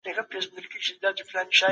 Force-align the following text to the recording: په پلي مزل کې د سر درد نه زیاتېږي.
په 0.03 0.21
پلي 0.29 0.39
مزل 0.49 0.65
کې 0.71 0.77
د 0.79 0.83
سر 0.87 0.95
درد 1.01 1.17
نه 1.23 1.29
زیاتېږي. 1.31 1.67